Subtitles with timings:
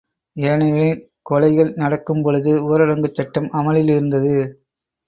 [0.35, 4.35] ஏனெனில் கொலைகள் நடக்கும் பொழுது ஊரடங்குச் சட்டம் அமுலில் இருந்தது.